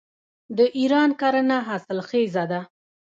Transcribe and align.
د 0.57 0.59
ایران 0.77 1.09
کرنه 1.21 1.57
حاصلخیزه 1.67 2.43
ده. 2.51 2.61